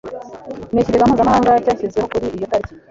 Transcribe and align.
n'ikigega 0.73 1.07
mpuzamahanga 1.07 1.61
cyashyizweho 1.63 2.07
kuri 2.11 2.25
iyo 2.37 2.45
taliki 2.51 2.73